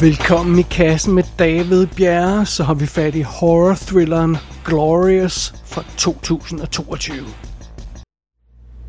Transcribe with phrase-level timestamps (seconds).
[0.00, 7.12] Velkommen i kassen med David Bjerre, så har vi fat i horror-thrilleren Glorious fra 2022.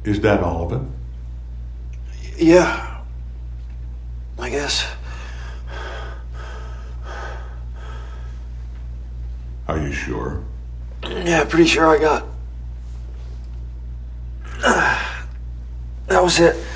[0.06, 0.82] Is that all of it?
[2.48, 2.80] Yeah.
[4.40, 4.98] I guess.
[9.68, 10.42] Are you sure?
[11.04, 12.24] Yeah, pretty sure I got.
[16.08, 16.75] That was it.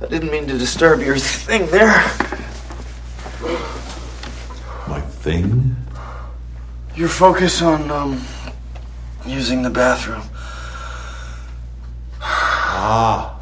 [0.00, 1.94] I didn't mean to disturb your thing there.
[4.88, 5.74] My thing?
[6.94, 8.22] Your focus on um
[9.24, 10.22] using the bathroom.
[12.20, 13.40] Ah,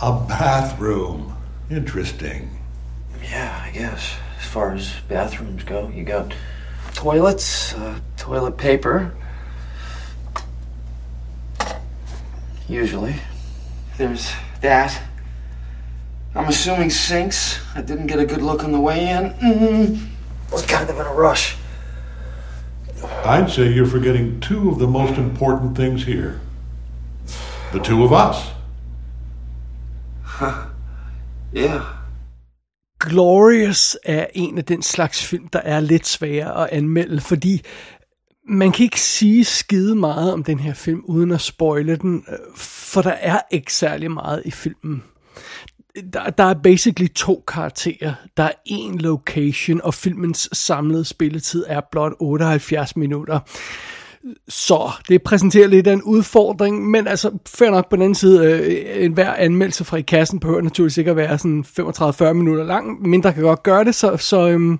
[0.00, 1.36] a bathroom.
[1.70, 2.50] Interesting.
[3.22, 4.16] Yeah, I guess.
[4.38, 6.34] As far as bathrooms go, you got
[6.94, 9.14] toilets, uh, toilet paper.
[12.68, 13.14] Usually.
[13.98, 14.32] There's
[14.62, 15.00] that.
[16.34, 17.58] I'm assuming sinks.
[17.74, 19.30] I didn't get a good look on the way in.
[19.32, 19.98] Mm,
[20.50, 21.56] was kind of in a rush.
[23.24, 26.40] I'd say you're forgetting two of the most important things here.
[27.72, 28.50] The two of us.
[31.54, 31.82] Yeah.
[32.98, 37.62] Glorious er en af den slags film, der er lidt sværere at anmelde, fordi
[38.48, 42.38] man kan ikke sige skide meget om den her film, uden at spoile den, øh,
[42.56, 45.02] for der er ikke særlig meget i filmen.
[46.12, 48.14] Der, der er basically to karakterer.
[48.36, 53.38] Der er en location, og filmens samlede spilletid er blot 78 minutter.
[54.48, 58.46] Så det præsenterer lidt af en udfordring, men altså fair nok på den anden side,
[58.46, 62.64] øh, en hver anmeldelse fra i kassen behøver naturligvis ikke at være sådan 35-40 minutter
[62.64, 64.78] lang, mindre kan godt gøre det, så, så øhm,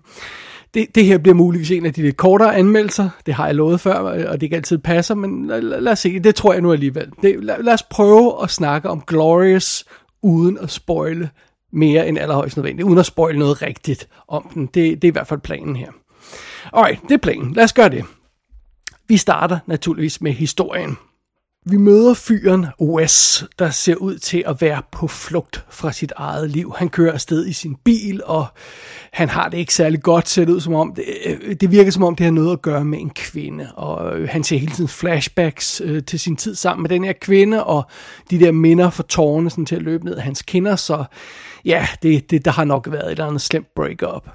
[0.74, 3.80] det, det her bliver muligvis en af de lidt kortere anmeldelser, det har jeg lovet
[3.80, 6.72] før, og det ikke altid passer, men lad, lad os se, det tror jeg nu
[6.72, 7.08] alligevel.
[7.22, 9.84] Det, lad, lad os prøve at snakke om Glorious,
[10.22, 11.30] uden at spoile
[11.72, 14.66] mere end allerhøjst nødvendigt, uden at spoile noget rigtigt om den.
[14.66, 15.92] Det, det er i hvert fald planen her.
[16.72, 17.52] Alright, det er planen.
[17.52, 18.04] Lad os gøre det.
[19.08, 20.96] Vi starter naturligvis med historien.
[21.64, 26.50] Vi møder fyren OS, der ser ud til at være på flugt fra sit eget
[26.50, 26.74] liv.
[26.76, 28.46] Han kører afsted i sin bil, og
[29.12, 30.94] han har det ikke særlig godt set ud som om.
[30.94, 33.72] Det, øh, det virker som om, det har noget at gøre med en kvinde.
[33.74, 37.12] Og øh, han ser hele tiden flashbacks øh, til sin tid sammen med den her
[37.12, 37.86] kvinde, og
[38.30, 40.76] de der minder for tårerne sådan til at løbe ned af hans kinder.
[40.76, 41.04] Så
[41.64, 44.28] ja, det, det, der har nok været et eller andet slemt breakup.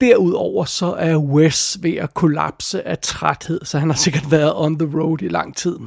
[0.00, 4.78] Derudover så er Wes ved at kollapse af træthed, så han har sikkert været on
[4.78, 5.78] the road i lang tid.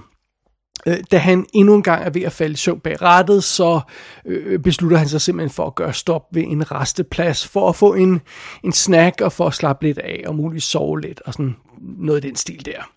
[0.88, 3.81] Øh, da han endnu en gang er ved at falde i søvn bag rattet, så
[4.25, 7.94] øh, beslutter han sig simpelthen for at gøre stop ved en resteplads, for at få
[7.94, 8.21] en,
[8.63, 12.25] en snack og for at slappe lidt af og muligvis sove lidt og sådan noget
[12.25, 12.89] i den stil der.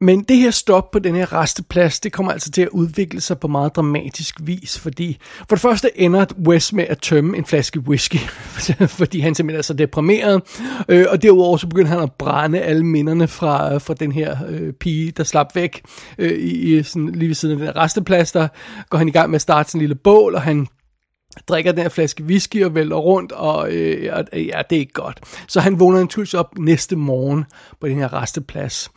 [0.00, 3.38] Men det her stop på den her resteplads, det kommer altså til at udvikle sig
[3.38, 7.80] på meget dramatisk vis, fordi for det første ender Wes med at tømme en flaske
[7.80, 8.16] whisky,
[9.00, 10.42] fordi han simpelthen er så deprimeret,
[10.88, 14.36] øh, og derudover så begynder han at brænde alle minderne fra, øh, fra den her
[14.48, 15.82] øh, pige, der slap væk
[16.18, 18.48] øh, i, sådan, lige ved siden af den her resteplads, der
[18.90, 20.66] går han i gang med at starte sådan en lille bål, og han
[21.48, 24.22] drikker den her flaske whisky og vælter rundt, og øh, ja,
[24.70, 25.20] det er ikke godt.
[25.48, 27.44] Så han vågner naturligvis op næste morgen
[27.80, 28.90] på den her resteplads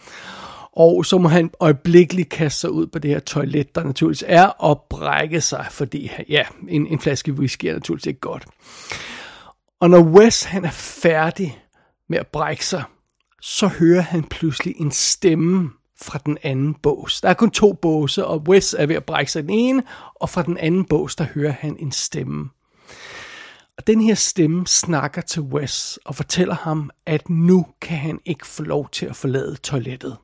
[0.74, 4.46] og så må han øjeblikkeligt kaste sig ud på det her toilet, der naturligvis er,
[4.46, 8.46] og brække sig, fordi ja, en, en flaske whisky er naturligvis ikke godt.
[9.80, 11.64] Og når Wes han er færdig
[12.10, 12.84] med at brække sig,
[13.42, 15.70] så hører han pludselig en stemme
[16.02, 17.22] fra den anden bås.
[17.22, 19.84] Der er kun to båse, og Wes er ved at brække sig den ene,
[20.16, 22.50] og fra den anden bås, der hører han en stemme.
[23.78, 28.48] Og den her stemme snakker til Wes og fortæller ham, at nu kan han ikke
[28.48, 30.18] få lov til at forlade toilettet.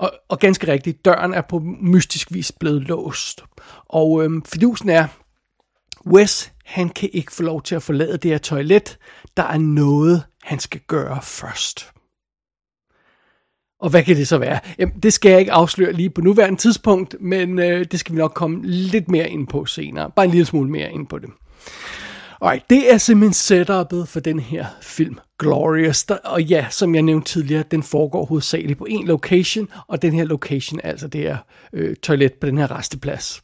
[0.00, 3.44] Og, og ganske rigtigt, døren er på mystisk vis blevet låst.
[3.88, 5.06] Og øhm, fidusen er,
[6.06, 8.98] Wes, han kan ikke få lov til at forlade det her toilet.
[9.36, 11.92] Der er noget, han skal gøre først.
[13.80, 14.58] Og hvad kan det så være?
[14.78, 18.18] Jamen, det skal jeg ikke afsløre lige på nuværende tidspunkt, men øh, det skal vi
[18.18, 20.10] nok komme lidt mere ind på senere.
[20.16, 21.30] Bare en lille smule mere ind på det.
[22.42, 26.04] Alright, det er simpelthen setupet for den her film, Glorious.
[26.04, 30.12] Der, og ja, som jeg nævnte tidligere, den foregår hovedsageligt på en location, og den
[30.12, 31.36] her location altså det er
[31.72, 33.42] øh, toilet på den her resteplads.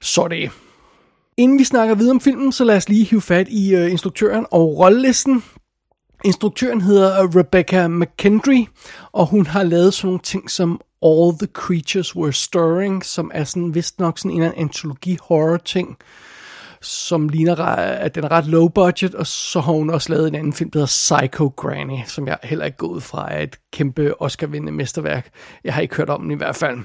[0.00, 0.50] Så det
[1.36, 4.46] Inden vi snakker videre om filmen, så lad os lige hive fat i øh, instruktøren
[4.50, 5.44] og rollelisten.
[6.24, 8.64] Instruktøren hedder øh, Rebecca McKendry,
[9.12, 13.44] og hun har lavet sådan nogle ting som All the Creatures Were Stirring, som er
[13.44, 15.98] sådan vist nok sådan en antologi horror ting
[16.82, 20.34] som ligner, at den er ret low budget, og så har hun også lavet en
[20.34, 23.56] anden film, der hedder Psycho Granny, som jeg heller ikke går ud fra er et
[23.72, 25.30] kæmpe Oscar-vindende mesterværk.
[25.64, 26.78] Jeg har ikke hørt om den i hvert fald.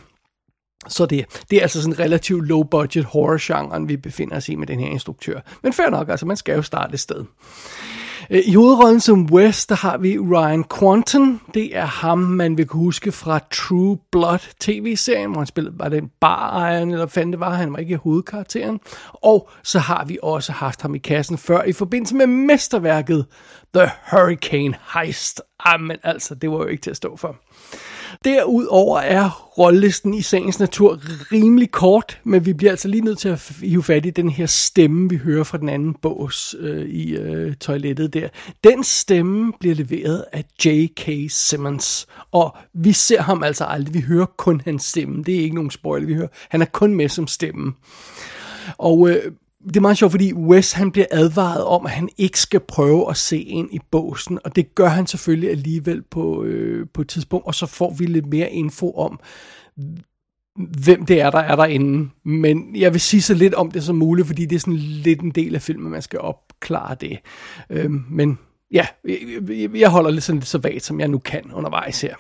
[0.88, 4.68] Så det, det er altså sådan en relativt low-budget horror-genre, vi befinder os i med
[4.68, 5.40] den her instruktør.
[5.64, 7.26] Men fair nok, altså man skal jo starte et sted.
[8.30, 11.42] Øh, I hovedrollen som West, der har vi Ryan Quanten.
[11.54, 15.90] Det er ham, man vil kunne huske fra True Blood tv-serien, hvor han spillede bare
[15.90, 18.80] den bar eller fandt det var, han var ikke hovedkarakteren.
[19.14, 23.26] Og så har vi også haft ham i kassen før, i forbindelse med mesterværket
[23.76, 25.42] The Hurricane Heist.
[25.68, 27.36] Jamen altså, det var jo ikke til at stå for.
[28.26, 31.00] Derudover er rollelisten i sagens natur
[31.32, 34.46] rimelig kort, men vi bliver altså lige nødt til at hive fat i den her
[34.46, 38.30] stemme, vi hører fra den anden bås øh, i øh, toilettet der.
[38.64, 41.10] Den stemme bliver leveret af J.K.
[41.30, 45.24] Simmons, og vi ser ham altså aldrig, vi hører kun hans stemme.
[45.24, 46.28] Det er ikke nogen spoiler, vi hører.
[46.50, 47.74] Han er kun med som stemme.
[48.78, 49.32] Og øh,
[49.68, 53.10] det er meget sjovt, fordi Wes han bliver advaret om, at han ikke skal prøve
[53.10, 57.08] at se ind i båsen, og det gør han selvfølgelig alligevel på, øh, på et
[57.08, 59.20] tidspunkt, og så får vi lidt mere info om,
[60.84, 62.10] hvem det er, der er derinde.
[62.24, 65.22] Men jeg vil sige så lidt om det som muligt, fordi det er sådan lidt
[65.22, 67.20] en del af filmen, man skal opklare det.
[67.70, 68.38] Øh, men
[68.76, 68.88] ja,
[69.76, 72.16] jeg holder lidt sådan lidt så vagt, som jeg nu kan undervejs her.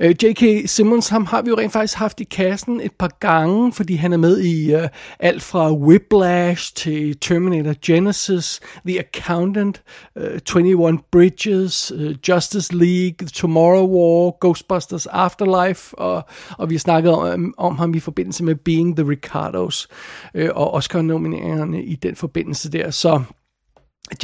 [0.00, 0.68] Øh, J.K.
[0.70, 4.12] Simmons, ham har vi jo rent faktisk haft i kassen et par gange, fordi han
[4.12, 4.88] er med i øh,
[5.20, 9.82] alt fra Whiplash til Terminator Genesis, The Accountant,
[10.16, 16.22] øh, 21 Bridges, øh, Justice League, Tomorrow War, Ghostbusters Afterlife, og,
[16.58, 19.88] og vi har snakket om, øh, om ham i forbindelse med Being the Ricardos,
[20.34, 23.22] øh, og Oscar-nomineringerne i den forbindelse der, så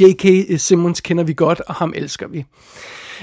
[0.01, 0.25] J.K.
[0.49, 2.45] Øh, Simmons kender vi godt, og ham elsker vi.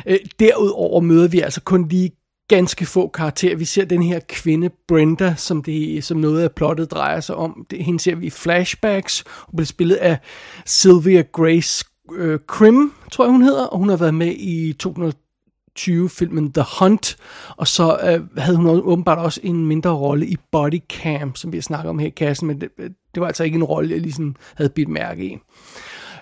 [0.07, 2.11] Øh, derudover møder vi altså kun lige
[2.49, 3.57] ganske få karakterer.
[3.57, 7.67] Vi ser den her kvinde, Brenda, som, det, som noget af plottet drejer sig om.
[7.71, 9.25] Det, hende ser vi i flashbacks.
[9.39, 10.19] Hun bliver spillet af
[10.67, 16.53] Sylvia Grace øh, Krim, tror jeg hun hedder, og hun har været med i 2020-filmen
[16.53, 17.17] The Hunt,
[17.57, 21.63] og så øh, havde hun åbenbart også en mindre rolle i Bodycam, som vi har
[21.63, 24.01] snakket om her i kassen, men det, øh, det var altså ikke en rolle, jeg
[24.01, 25.39] ligesom havde bidt mærke i.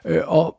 [0.04, 0.56] Øh, og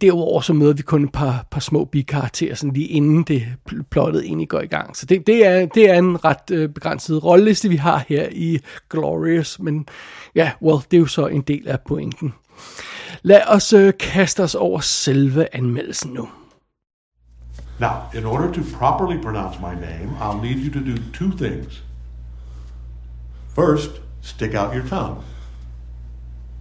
[0.00, 3.46] derudover så møder vi kun et par, par små bikarakterer, sådan lige inden det
[3.90, 4.96] plottet egentlig går i gang.
[4.96, 8.58] Så det, det, er, det er en ret øh, begrænset rolleliste, vi har her i
[8.90, 9.86] Glorious, men
[10.34, 12.34] ja, well, det er jo så en del af pointen.
[13.22, 16.28] Lad os øh, kaste os over selve anmeldelsen nu.
[17.78, 21.82] Now, in order to properly pronounce my name, I'll need you to do two things.
[23.54, 25.22] First, stick out your tongue.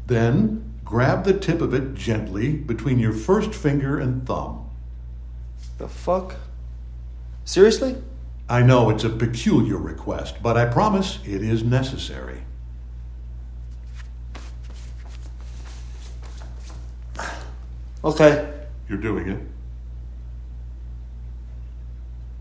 [0.08, 4.70] Then, Grab the tip of it gently between your first finger and thumb.
[5.80, 6.36] The fuck?
[7.44, 7.96] Seriously?
[8.48, 12.42] I know it's a peculiar request, but I promise it is necessary.
[18.04, 18.54] Okay.
[18.88, 19.40] You're doing it?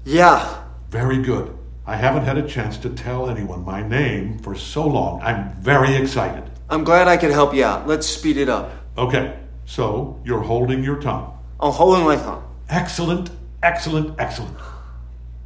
[0.04, 0.62] Yeah.
[0.90, 1.56] Very good.
[1.86, 5.22] I haven't had a chance to tell anyone my name for so long.
[5.22, 6.50] I'm very excited.
[6.68, 7.86] I'm glad I could help you out.
[7.86, 8.72] Let's speed it up.
[8.96, 11.36] Okay, so you're holding your tongue.
[11.60, 12.44] I'm holding my tongue.
[12.68, 13.30] Excellent,
[13.62, 14.56] excellent, excellent.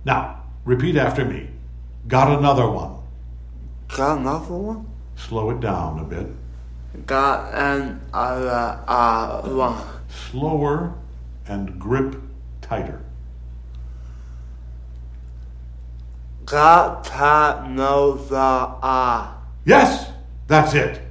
[0.05, 1.49] Now, repeat after me.
[2.07, 2.97] Got another one.
[3.89, 4.87] Got another one?
[5.17, 6.27] Slow it down a bit.
[7.07, 9.83] Got an uh, uh, one.
[10.09, 10.95] Slower
[11.47, 12.17] and grip
[12.61, 13.03] tighter.
[16.45, 19.35] Got another uh.
[19.65, 20.11] Yes,
[20.47, 21.08] that's it.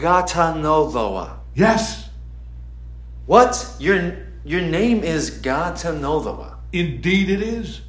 [0.00, 1.38] Gatanodloa.
[1.54, 2.10] Yes.
[3.26, 3.76] What?
[3.78, 6.56] Your your name is Gatanodloa.
[6.72, 7.80] Indeed it is.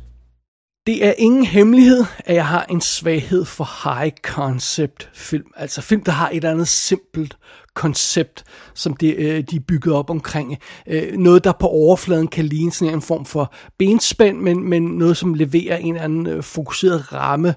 [0.87, 5.51] Det er ingen hemmelighed, at jeg har en svaghed for high concept film.
[5.55, 7.37] Altså film, der har et eller andet simpelt
[7.73, 10.57] koncept, som det, øh, de er bygget op omkring.
[10.87, 15.17] Øh, noget, der på overfladen kan ligne sådan en form for benspænd, men, men noget,
[15.17, 17.55] som leverer en eller anden øh, fokuseret ramme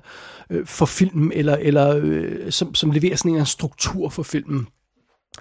[0.50, 4.66] øh, for filmen, eller, eller øh, som, som leverer sådan en struktur for filmen.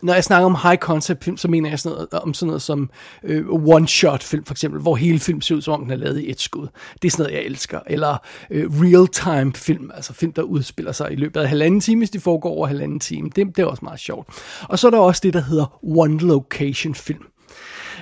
[0.02, 2.62] Når jeg snakker om high concept film, så mener jeg sådan noget, om sådan noget
[2.62, 2.90] som
[3.24, 6.20] øh, one-shot film for eksempel, hvor hele film ser ud som om den er lavet
[6.20, 6.68] i et skud.
[7.02, 7.80] Det er sådan noget, jeg elsker.
[7.88, 8.18] Eller
[8.50, 12.20] øh, real-time film, altså film, der udspiller sig i løbet af halvanden time, hvis de
[12.20, 13.30] foregår over halvanden time.
[13.36, 14.28] Det, det er også meget sjovt.
[14.70, 17.24] Og så er der også det, der hedder one-location film.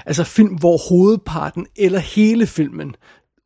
[0.06, 2.96] Altså film, hvor hovedparten eller hele filmen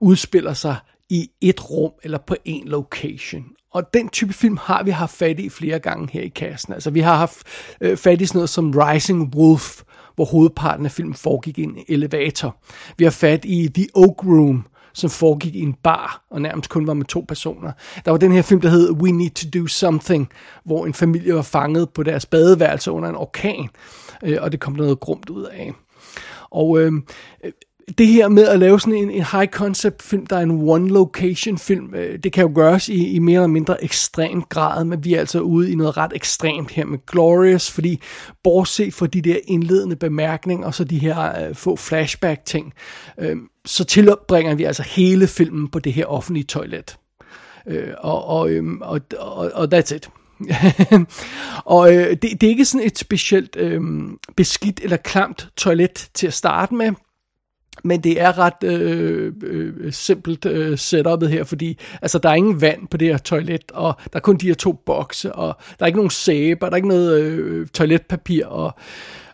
[0.01, 0.75] udspiller sig
[1.09, 3.45] i et rum eller på en location.
[3.71, 6.73] Og den type film har vi haft fat i flere gange her i kassen.
[6.73, 7.38] Altså vi har haft
[7.81, 9.81] øh, fat i sådan noget som Rising Wolf,
[10.15, 12.57] hvor hovedparten af filmen foregik i en elevator.
[12.97, 16.88] Vi har fat i The Oak Room, som foregik i en bar, og nærmest kun
[16.88, 17.71] var med to personer.
[18.05, 20.29] Der var den her film, der hed We Need to Do Something,
[20.65, 23.69] hvor en familie var fanget på deres badeværelse under en orkan,
[24.23, 25.73] øh, og det kom der noget grumt ud af.
[26.49, 26.91] Og øh,
[27.98, 30.89] det her med at lave sådan en, en high concept film, der er en one
[30.89, 35.03] location film, øh, det kan jo gøres i, i mere eller mindre ekstrem grad, men
[35.03, 38.01] vi er altså ude i noget ret ekstremt her med Glorious, fordi
[38.43, 42.74] bortset fra de der indledende bemærkninger og så de her øh, få flashback ting,
[43.19, 46.98] øh, så tilbringer vi altså hele filmen på det her offentlige toilet.
[47.67, 50.10] Øh, og, og, øh, og, og, og that's it.
[51.65, 53.81] og øh, det, det er ikke sådan et specielt øh,
[54.38, 56.91] beskidt eller klamt toilet til at starte med,
[57.83, 62.33] men det er ret øh, øh, øh, simpelt øh, setupet her, fordi altså, der er
[62.33, 65.57] ingen vand på det her toilet, og der er kun de her to bokse, og
[65.79, 68.75] der er ikke nogen sæbe, og der er ikke noget øh, toiletpapir, og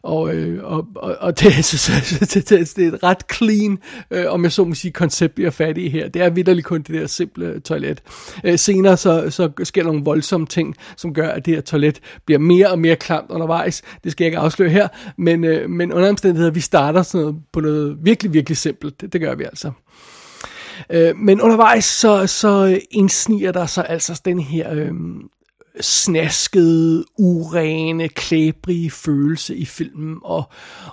[0.06, 3.78] og, øh, og, og, og det, så, det, det, det er et ret clean,
[4.12, 6.08] øh, om jeg så må sige, koncept, vi er fat i her.
[6.08, 8.04] Det er vidderligt kun det der simple toilet.
[8.44, 12.02] Øh, senere så, så sker der nogle voldsomme ting, som gør, at det her toilet
[12.26, 13.82] bliver mere og mere klamt undervejs.
[14.04, 17.36] Det skal jeg ikke afsløre her, men, øh, men under omstændigheder, vi starter sådan noget,
[17.54, 19.02] på noget virkelig, virkelig simpelt.
[19.02, 19.72] Det, det gør vi altså.
[20.90, 24.92] Øh, men undervejs så, så øh, indsniger der sig altså den her øh,
[25.82, 30.44] snaskede, urene, klæbrige følelse i filmen, og,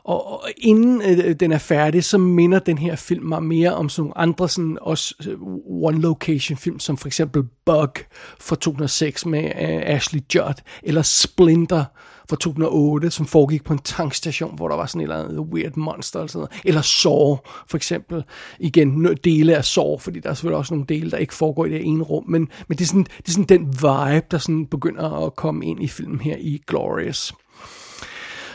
[0.04, 3.88] og, og inden øh, den er færdig, så minder den her film mig mere om
[3.88, 5.36] sådan nogle andre sådan også øh,
[5.66, 7.92] one-location film, som for eksempel Bug
[8.40, 11.84] fra 2006 med øh, Ashley Judd, eller Splinter
[12.32, 15.76] fra 2008, som foregik på en tankstation, hvor der var sådan et eller andet weird
[15.76, 16.62] monster eller sådan noget.
[16.64, 17.36] Eller Saw,
[17.68, 18.24] for eksempel.
[18.58, 21.68] Igen, dele af Saw, fordi der er selvfølgelig også nogle dele, der ikke foregår i
[21.68, 24.66] det ene rum, men, men det, er sådan, det er sådan den vibe, der sådan
[24.66, 27.34] begynder at komme ind i filmen her i Glorious.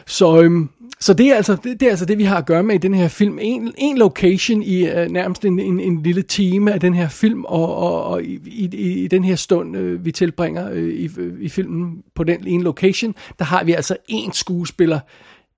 [0.06, 0.70] Så, øhm,
[1.00, 2.78] så det er, altså, det, det er altså det, vi har at gøre med i
[2.78, 3.40] den her film.
[3.42, 7.46] En, en location i uh, nærmest en, en, en lille time af den her film,
[7.46, 11.50] og, og, og i, i, i den her stund, uh, vi tilbringer uh, i, i
[11.50, 15.00] filmen på den ene location, der har vi altså en skuespiller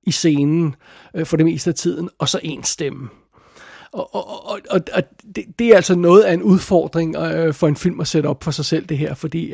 [0.04, 0.76] i scenen
[1.14, 3.10] uh, for det meste af tiden, og så en stemme.
[3.92, 5.04] Og, og, og, og,
[5.36, 8.44] det, det er altså noget af en udfordring uh, for en film at sætte op
[8.44, 9.54] for sig selv, det her, fordi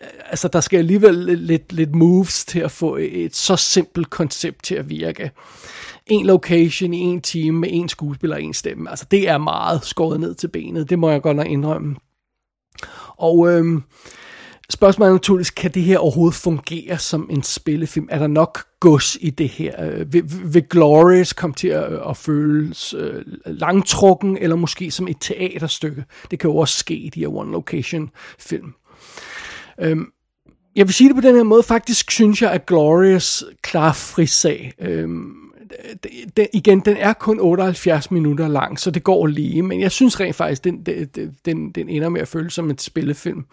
[0.00, 4.74] altså der skal alligevel lidt, lidt moves til at få et så simpelt koncept til
[4.74, 5.30] at virke.
[6.06, 8.90] En location i en time med en skuespiller og en stemme.
[8.90, 11.96] Altså det er meget skåret ned til benet, det må jeg godt nok indrømme.
[13.16, 13.82] Og øhm,
[14.70, 18.08] spørgsmålet er naturligvis, kan det her overhovedet fungere som en spillefilm?
[18.10, 19.84] Er der nok gods i det her?
[19.84, 25.16] Øh, vil, vil Glorious komme til at, at føles øh, langtrukken, eller måske som et
[25.20, 26.04] teaterstykke?
[26.30, 28.74] Det kan jo også ske i de her one-location film.
[29.80, 30.06] Øhm,
[30.76, 31.62] jeg vil sige det på den her måde.
[31.62, 34.72] Faktisk synes jeg, at Glorious klar frisag.
[34.80, 35.48] Øhm,
[36.36, 40.20] den, igen, den er kun 78 minutter lang, så det går lige, men jeg synes
[40.20, 41.08] rent faktisk, den, den,
[41.44, 43.44] den, den ender med at føles som et spillefilm.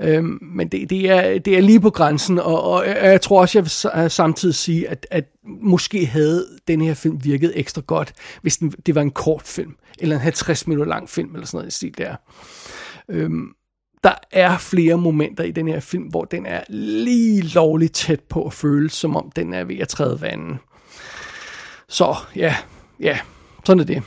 [0.00, 3.58] Øhm, men det, det, er, det er lige på grænsen, og, og jeg tror også,
[3.58, 5.24] jeg vil øh, samtidig sige, at, at
[5.62, 9.74] måske havde den her film virket ekstra godt, hvis den, det var en kort film,
[9.98, 12.16] eller en 50 minutter lang film, eller sådan noget i stil der.
[13.08, 13.48] Øhm,
[14.04, 18.46] der er flere momenter i den her film, hvor den er lige lovligt tæt på
[18.46, 20.58] at føles, som om den er ved at træde vandet.
[21.88, 22.56] Så ja,
[23.00, 23.18] ja,
[23.64, 24.02] sådan er det.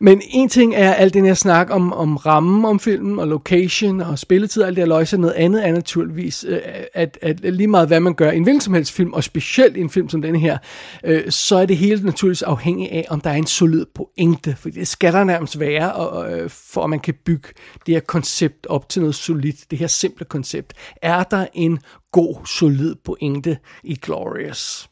[0.00, 4.00] Men en ting er alt den her snak om, om rammen om filmen, og location,
[4.00, 5.18] og spilletid, og alt det her løjse.
[5.18, 6.60] Noget andet er naturligvis, øh,
[6.94, 9.76] at, at lige meget hvad man gør i en hvilken som helst film, og specielt
[9.76, 10.58] i en film som denne her,
[11.04, 14.56] øh, så er det hele naturligvis afhængigt af, om der er en solid pointe.
[14.58, 17.48] For det skal der nærmest være, og, og, øh, for at man kan bygge
[17.86, 20.72] det her koncept op til noget solidt, det her simple koncept.
[21.02, 21.78] Er der en
[22.12, 24.90] god, solid pointe i Glorious?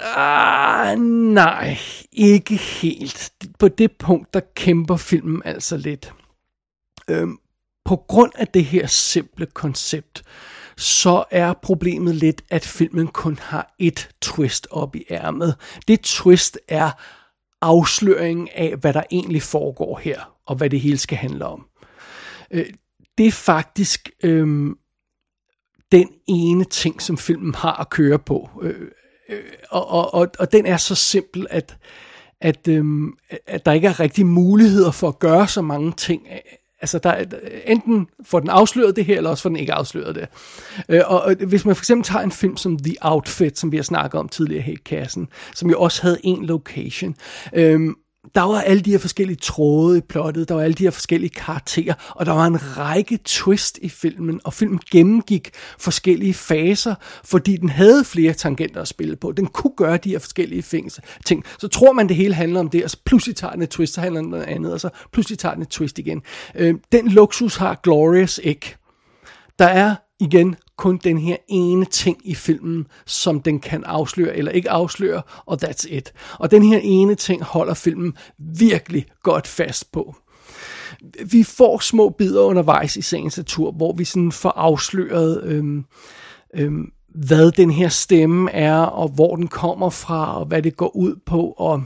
[0.00, 1.78] Ah, nej,
[2.12, 3.32] ikke helt.
[3.58, 6.12] På det punkt, der kæmper filmen altså lidt.
[7.10, 7.38] Øhm,
[7.84, 10.22] på grund af det her simple koncept,
[10.76, 15.56] så er problemet lidt, at filmen kun har et twist op i ærmet.
[15.88, 16.90] Det twist er
[17.60, 21.66] afsløringen af, hvad der egentlig foregår her, og hvad det hele skal handle om.
[22.50, 22.66] Øh,
[23.18, 24.78] det er faktisk øhm,
[25.92, 28.50] den ene ting, som filmen har at køre på.
[28.62, 28.88] Øh,
[29.28, 29.38] Øh,
[29.70, 31.76] og, og, og, og den er så simpel, at,
[32.40, 33.12] at, øhm,
[33.46, 36.28] at der ikke er rigtig muligheder for at gøre så mange ting.
[36.80, 37.24] Altså, der er,
[37.66, 40.28] enten får den afsløret det her, eller også får den ikke afsløret det.
[40.88, 43.76] Øh, og, og hvis man for eksempel tager en film som The Outfit, som vi
[43.76, 47.16] har snakket om tidligere her i kassen, som jo også havde en location,
[47.52, 47.94] øhm,
[48.34, 51.30] der var alle de her forskellige tråde i plottet, der var alle de her forskellige
[51.30, 56.94] karakterer, og der var en række twist i filmen, og filmen gennemgik forskellige faser,
[57.24, 59.32] fordi den havde flere tangenter at spille på.
[59.32, 60.62] Den kunne gøre de her forskellige
[61.24, 61.44] ting.
[61.58, 63.94] Så tror man, det hele handler om det, og så pludselig tager den et twist,
[63.94, 66.22] så handler den noget andet, og så pludselig tager den et twist igen.
[66.54, 68.76] Øh, den luksus har Glorious ikke.
[69.58, 74.52] Der er igen kun den her ene ting i filmen, som den kan afsløre eller
[74.52, 76.12] ikke afsløre, og that's it.
[76.38, 80.16] Og den her ene ting holder filmen virkelig godt fast på.
[81.30, 85.84] Vi får små bidder undervejs i sagens natur, hvor vi sådan får afsløret, øhm,
[86.54, 90.96] øhm, hvad den her stemme er, og hvor den kommer fra, og hvad det går
[90.96, 91.84] ud på, og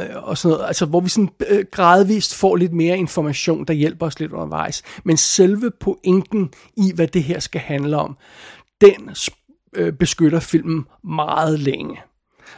[0.00, 3.74] Øh, og sådan noget, altså hvor vi sådan øh, gradvist får lidt mere information, der
[3.74, 4.82] hjælper os lidt undervejs.
[5.04, 8.16] Men selve pointen i, hvad det her skal handle om,
[8.80, 9.10] den
[9.76, 11.96] øh, beskytter filmen meget længe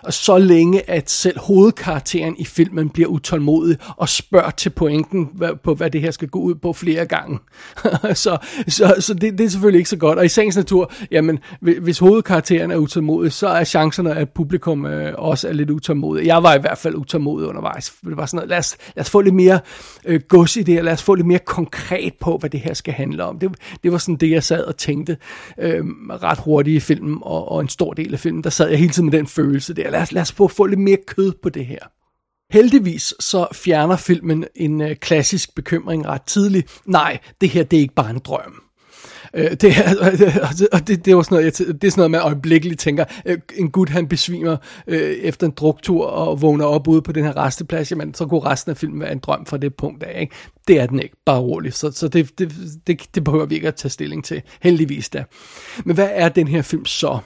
[0.03, 5.29] og så længe, at selv hovedkarakteren i filmen bliver utålmodig og spørger til pointen
[5.65, 7.39] på, hvad det her skal gå ud på flere gange.
[8.15, 8.39] så
[8.69, 10.19] så, så det, det er selvfølgelig ikke så godt.
[10.19, 15.15] Og i sagens natur, jamen, hvis hovedkarakteren er utålmodig, så er chancerne, at publikum øh,
[15.19, 16.27] også er lidt utålmodig.
[16.27, 17.95] Jeg var i hvert fald utålmodig undervejs.
[18.05, 19.61] Det var sådan noget, lad os, lad os få lidt mere
[20.05, 22.75] øh, gods i det her, lad os få lidt mere konkret på, hvad det her
[22.75, 23.39] skal handle om.
[23.39, 23.51] Det,
[23.83, 25.17] det var sådan det, jeg sad og tænkte
[25.59, 25.85] øh,
[26.23, 28.93] ret hurtigt i filmen, og, og en stor del af filmen, der sad jeg hele
[28.93, 31.49] tiden med den følelse der, lad os, lad os få, få lidt mere kød på
[31.49, 31.79] det her.
[32.53, 36.81] Heldigvis så fjerner filmen en øh, klassisk bekymring ret tidligt.
[36.85, 38.63] Nej, det her det er ikke bare en drøm.
[39.35, 39.95] Øh, det, er,
[40.73, 43.39] og det, det, var sådan noget, jeg, det er sådan noget, man øjeblikkeligt tænker, øh,
[43.57, 47.37] en gut han besvimer øh, efter en druktur og vågner op ude på den her
[47.37, 50.21] resteplads, jamen så kunne resten af filmen være en drøm fra det punkt af.
[50.21, 50.35] Ikke?
[50.69, 51.75] Det er den ikke, bare roligt.
[51.75, 52.53] Så, så det, det,
[52.87, 55.25] det, det behøver vi ikke at tage stilling til, heldigvis da.
[55.85, 57.19] Men hvad er den her film så?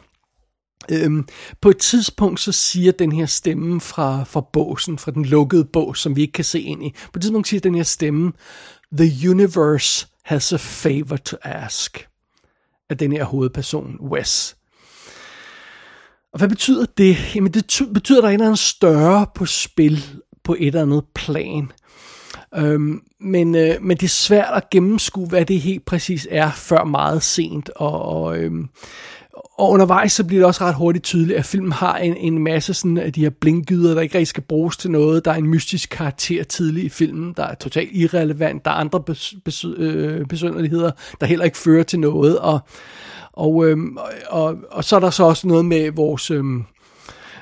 [0.90, 1.28] Øhm,
[1.60, 6.00] på et tidspunkt så siger den her stemme fra, fra båsen, fra den lukkede bås,
[6.00, 6.94] som vi ikke kan se ind i.
[7.12, 8.32] På et tidspunkt siger den her stemme,
[8.92, 12.06] The universe has a favor to ask.
[12.90, 14.56] Af den her hovedperson, Wes.
[16.32, 17.34] Og hvad betyder det?
[17.34, 20.04] Jamen det betyder, at der er en eller anden større på spil
[20.44, 21.72] på et eller andet plan.
[22.56, 26.84] Øhm, men, øh, men det er svært at gennemskue, hvad det helt præcis er, før
[26.84, 27.70] meget sent.
[27.76, 28.68] Og, og øhm,
[29.60, 32.74] og undervejs så bliver det også ret hurtigt tydeligt, at filmen har en, en masse
[32.74, 35.24] sådan af de her blinkgyder, der ikke rigtig skal bruges til noget.
[35.24, 38.64] Der er en mystisk karakter tidlig i filmen, der er totalt irrelevant.
[38.64, 42.38] Der er andre bes, bes, øh, besynderligheder, der heller ikke fører til noget.
[42.38, 42.60] Og,
[43.32, 43.78] og, øh,
[44.28, 46.44] og, og så er der så også noget med vores, øh,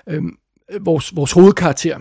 [0.08, 0.22] øh,
[0.80, 1.98] vores, vores hovedkarakter,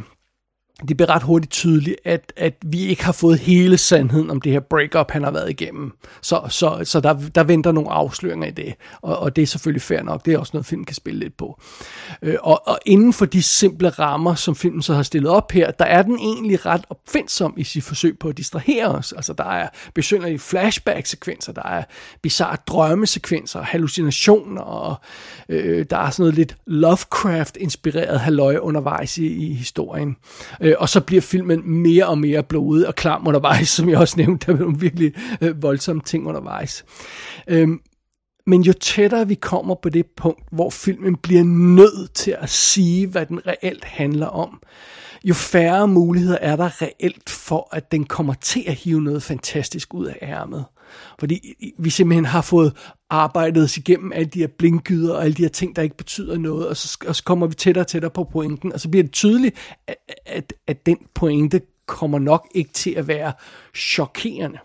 [0.88, 4.52] det bliver ret hurtigt tydeligt, at, at vi ikke har fået hele sandheden om det
[4.52, 5.92] her breakup, han har været igennem.
[6.22, 9.82] Så, så, så der, der venter nogle afsløringer i det, og, og det er selvfølgelig
[9.82, 10.26] fair nok.
[10.26, 11.60] Det er også noget, film kan spille lidt på.
[12.22, 15.72] Øh, og, og inden for de simple rammer, som filmen så har stillet op her,
[15.72, 19.14] der er den egentlig ret opfindsom i sit forsøg på at distrahere os.
[19.14, 21.84] Altså der er besynderlige flashback-sekvenser, der er
[22.22, 24.96] bizarre drømmesekvenser, hallucinationer, og
[25.50, 30.18] øh, der er sådan noget lidt Lovecraft-inspireret halløj undervejs i, i historien.
[30.62, 33.98] Øh, Øh, og så bliver filmen mere og mere blodet og klam undervejs, som jeg
[33.98, 36.86] også nævnte, der er nogle virkelig øh, voldsomme ting undervejs.
[37.48, 37.70] Øh,
[38.48, 43.08] men jo tættere vi kommer på det punkt, hvor filmen bliver nødt til at sige,
[43.08, 44.60] hvad den reelt handler om,
[45.24, 49.94] jo færre muligheder er der reelt for, at den kommer til at hive noget fantastisk
[49.94, 50.66] ud af ærmet.
[51.20, 52.74] Fordi vi simpelthen har fået
[53.10, 56.38] arbejdet os igennem alle de her blinkgyder og alle de her ting, der ikke betyder
[56.38, 59.04] noget, og så, og så kommer vi tættere og tættere på pointen, og så bliver
[59.04, 59.56] det tydeligt,
[59.88, 59.96] at,
[60.26, 63.34] at, at den pointe kommer nok ikke til at være
[63.76, 64.58] chokerende.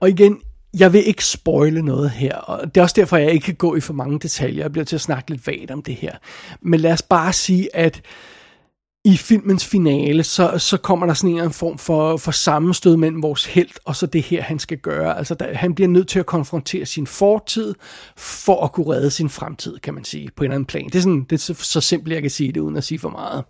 [0.00, 0.40] Og igen,
[0.78, 3.76] jeg vil ikke spoile noget her, og det er også derfor, jeg ikke kan gå
[3.76, 4.64] i for mange detaljer.
[4.64, 6.12] Jeg bliver til at snakke lidt vagt om det her.
[6.60, 8.02] Men lad os bare sige, at
[9.04, 13.44] i filmens finale, så, så kommer der sådan en form for, for sammenstød mellem vores
[13.44, 15.18] held og så det her, han skal gøre.
[15.18, 17.74] Altså, der, han bliver nødt til at konfrontere sin fortid
[18.16, 20.86] for at kunne redde sin fremtid, kan man sige, på en eller anden plan.
[20.86, 22.98] Det er, sådan, det er så, så simpelt, jeg kan sige det, uden at sige
[22.98, 23.44] for meget.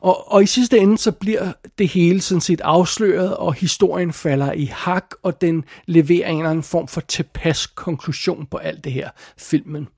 [0.00, 4.52] Og, og i sidste ende, så bliver det hele sådan set afsløret, og historien falder
[4.52, 8.92] i hak, og den leverer en eller anden form for tilpas konklusion på alt det
[8.92, 9.88] her, filmen.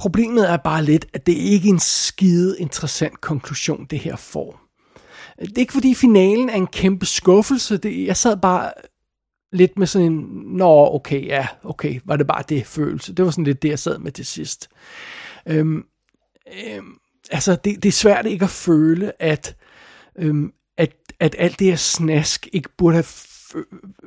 [0.00, 4.60] Problemet er bare lidt, at det ikke er en skide interessant konklusion, det her får.
[5.38, 7.76] Det er ikke fordi finalen er en kæmpe skuffelse.
[7.76, 8.72] Det, jeg sad bare
[9.52, 13.14] lidt med sådan en, nå okay, ja, okay, var det bare det følelse.
[13.14, 14.68] Det var sådan lidt det, jeg sad med til sidst.
[15.46, 15.84] Øhm,
[16.66, 16.94] øhm,
[17.30, 19.56] altså, det, det er svært ikke at føle, at,
[20.18, 23.04] øhm, at, at alt det her snask ikke burde have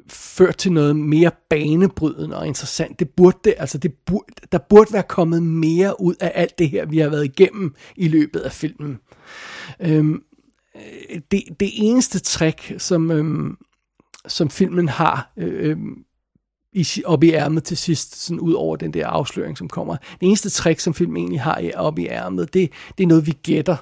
[0.08, 3.00] ført til noget mere banebrydende og interessant.
[3.00, 6.70] Det burde det, altså det burde, der burde være kommet mere ud af alt det
[6.70, 9.00] her, vi har været igennem i løbet af filmen.
[9.80, 10.24] Øhm,
[11.32, 13.58] det, det eneste trick, som, øhm,
[14.28, 16.06] som filmen har øhm,
[16.74, 19.96] i, op i ærmet til sidst, sådan ud over den der afsløring, som kommer.
[19.96, 23.32] Det eneste trick, som filmen egentlig har op i ærmet, det, det er noget, vi
[23.44, 23.76] gætter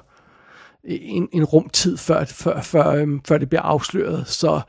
[0.86, 4.28] en, en rumtid, før, før, før, øhm, før det bliver afsløret.
[4.28, 4.62] Så,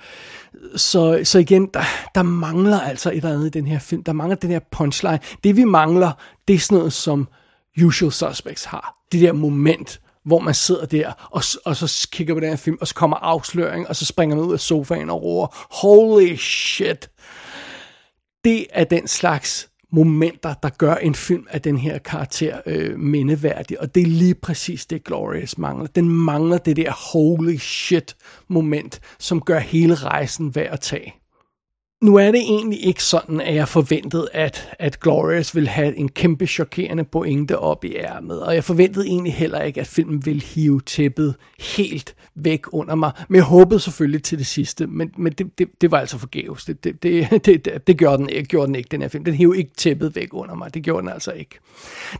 [0.76, 1.82] så, så igen, der,
[2.14, 4.04] der mangler altså et eller andet i den her film.
[4.04, 5.18] Der mangler den her punchline.
[5.44, 6.12] Det vi mangler,
[6.48, 7.28] det er sådan noget, som
[7.84, 8.96] Usual Suspects har.
[9.12, 12.78] Det der moment, hvor man sidder der, og, og så kigger på den her film,
[12.80, 17.10] og så kommer afsløringen, og så springer man ud af sofaen og råber, holy shit.
[18.44, 23.80] Det er den slags momenter, der gør en film af den her karakter øh, mindeværdig,
[23.80, 25.86] og det er lige præcis det, Glorious mangler.
[25.86, 28.16] Den mangler det der holy shit
[28.48, 31.21] moment, som gør hele rejsen værd at tage.
[32.02, 36.08] Nu er det egentlig ikke sådan, at jeg forventede, at, at Glorious ville have en
[36.08, 40.42] kæmpe chokerende pointe op i ærmet, og jeg forventede egentlig heller ikke, at filmen ville
[40.42, 43.12] hive tæppet helt væk under mig.
[43.28, 46.64] Men jeg håbede selvfølgelig til det sidste, men, men det, det, det var altså forgæves.
[46.64, 49.24] Det, det, det, det, det gjorde, den ikke, gjorde den ikke, den her film.
[49.24, 50.74] Den hiver ikke tæppet væk under mig.
[50.74, 51.58] Det gjorde den altså ikke.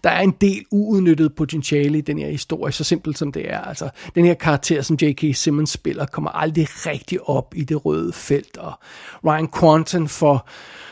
[0.05, 3.61] Der er en del uudnyttet potentiale i den her historie, så simpelt som det er.
[3.61, 5.37] Altså, den her karakter, som J.K.
[5.37, 8.73] Simmons spiller, kommer aldrig rigtig op i det røde felt, og
[9.27, 10.49] Ryan Swanton for,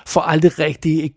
[0.06, 1.14] for aldrig rigtig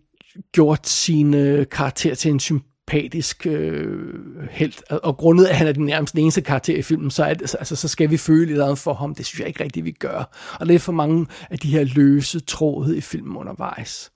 [0.51, 4.13] gjort sin øh, karakter til en sympatisk øh,
[4.51, 7.33] helt, og grundet af, at han er den nærmest eneste karakter i filmen, så, er
[7.33, 9.15] det, altså, så skal vi føle lidt andet for ham.
[9.15, 10.37] Det synes jeg ikke rigtigt, vi gør.
[10.59, 14.11] Og det er for mange af de her løse tråde i filmen undervejs.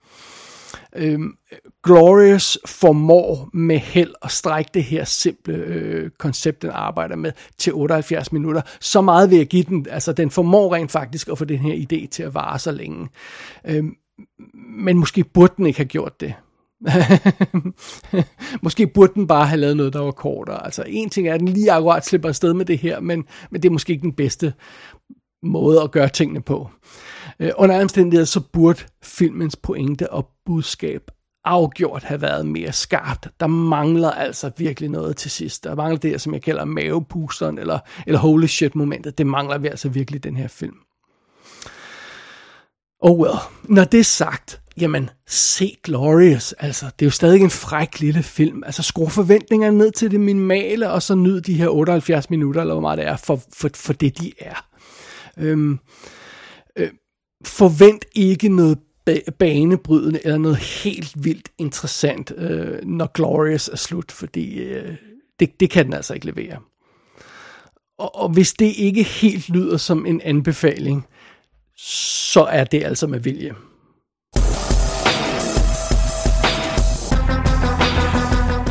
[0.95, 1.34] Øhm,
[1.84, 7.73] Glorious formår med held at strække det her simple øh, koncept, den arbejder med, til
[7.73, 8.62] 78 minutter.
[8.80, 9.86] Så meget vil jeg give den.
[9.89, 13.08] Altså, den formår rent faktisk at få den her idé til at vare så længe.
[13.65, 13.95] Øhm,
[14.54, 16.34] men måske burde den ikke have gjort det.
[18.63, 20.65] måske burde den bare have lavet noget, der var kortere.
[20.65, 23.62] Altså en ting er, at den lige akkurat slipper afsted med det her, men, men
[23.62, 24.54] det er måske ikke den bedste
[25.43, 26.69] måde at gøre tingene på.
[26.71, 31.02] Øh, Øh, under omstændigheder, så burde filmens pointe og budskab
[31.45, 33.28] afgjort have været mere skarpt.
[33.39, 35.63] Der mangler altså virkelig noget til sidst.
[35.63, 39.17] Der mangler det, som jeg kalder mavepusteren, eller, eller holy shit momentet.
[39.17, 40.76] Det mangler vi altså virkelig i den her film.
[43.00, 47.50] Oh well, når det er sagt, jamen, se Glorious, altså, det er jo stadig en
[47.50, 48.63] fræk lille film.
[48.63, 52.73] Altså, skru forventningerne ned til det minimale, og så nyd de her 78 minutter, eller
[52.73, 54.65] hvor meget det er, for, for, for det de er.
[55.38, 55.80] Øhm,
[57.47, 58.77] forvent ikke noget
[59.39, 64.95] banebrydende, eller noget helt vildt interessant, øh, når Glorious er slut, fordi øh,
[65.39, 66.57] det, det kan den altså ikke levere.
[67.97, 71.05] Og, og hvis det ikke helt lyder som en anbefaling,
[71.77, 73.55] så er det altså med vilje.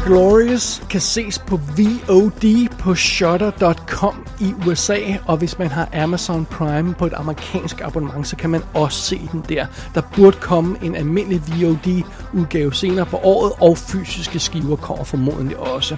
[0.07, 6.95] Glorious kan ses på VOD på Shutter.com i USA, og hvis man har Amazon Prime
[6.95, 9.66] på et amerikansk abonnement, så kan man også se den der.
[9.95, 15.97] Der burde komme en almindelig VOD-udgave senere på året, og fysiske skiver kommer formodentlig også.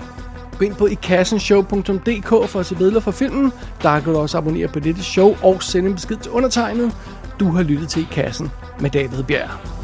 [0.58, 3.52] Gå ind på ikassenshow.dk for at se billeder fra filmen.
[3.82, 6.96] Der kan du også abonnere på dette show og sende en besked til undertegnet.
[7.40, 9.77] Du har lyttet til I Kassen med David Bjerg.